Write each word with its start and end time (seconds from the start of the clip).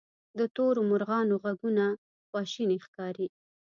د 0.39 0.39
تورو 0.55 0.81
مرغانو 0.89 1.35
ږغونه 1.43 1.85
خواشیني 2.27 2.77
ښکاري. 2.85 3.27